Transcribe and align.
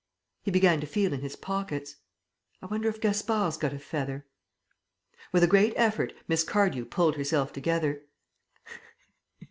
He 0.41 0.49
began 0.49 0.81
to 0.81 0.87
feel 0.87 1.13
in 1.13 1.21
his 1.21 1.35
pockets. 1.35 1.97
"I 2.59 2.65
wonder 2.65 2.89
if 2.89 2.99
Gaspard's 2.99 3.55
got 3.57 3.71
a 3.71 3.77
feather?" 3.77 4.25
With 5.31 5.43
a 5.43 5.47
great 5.47 5.73
effort 5.75 6.11
Miss 6.27 6.43
Cardew 6.43 6.85
pulled 6.85 7.17
herself 7.17 7.53
together. 7.53 8.01